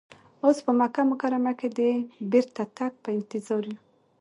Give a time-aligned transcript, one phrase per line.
[0.43, 1.79] اوس په مکه مکرمه کې د
[2.31, 3.77] بیرته تګ په انتظار یو.